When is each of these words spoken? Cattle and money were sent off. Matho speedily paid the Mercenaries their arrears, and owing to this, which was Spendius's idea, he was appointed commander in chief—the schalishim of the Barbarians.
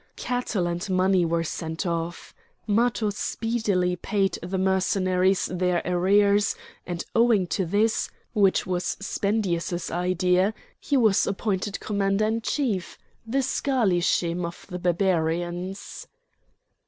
Cattle 0.15 0.65
and 0.65 0.89
money 0.89 1.25
were 1.25 1.43
sent 1.43 1.85
off. 1.85 2.33
Matho 2.65 3.11
speedily 3.11 3.95
paid 3.95 4.39
the 4.41 4.57
Mercenaries 4.57 5.45
their 5.45 5.83
arrears, 5.85 6.55
and 6.87 7.03
owing 7.13 7.45
to 7.45 7.67
this, 7.67 8.09
which 8.33 8.65
was 8.65 8.97
Spendius's 8.99 9.91
idea, 9.91 10.55
he 10.79 10.97
was 10.97 11.27
appointed 11.27 11.79
commander 11.79 12.25
in 12.25 12.41
chief—the 12.41 13.43
schalishim 13.43 14.43
of 14.43 14.65
the 14.71 14.79
Barbarians. 14.79 16.07